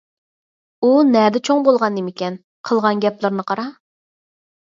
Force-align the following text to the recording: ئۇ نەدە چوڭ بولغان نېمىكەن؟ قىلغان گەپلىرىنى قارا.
ئۇ 0.83 0.93
نەدە 1.09 1.41
چوڭ 1.49 1.59
بولغان 1.67 1.95
نېمىكەن؟ 1.99 2.39
قىلغان 2.69 3.05
گەپلىرىنى 3.05 3.45
قارا. 3.51 3.67